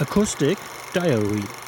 [0.00, 0.58] Acoustic
[0.92, 1.67] Diary.